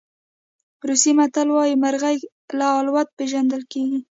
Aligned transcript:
روسي 0.87 1.11
متل 1.17 1.47
وایي 1.53 1.75
مرغۍ 1.83 2.17
له 2.59 2.67
الوت 2.79 3.07
پېژندل 3.17 3.61
کېږي. 3.71 3.99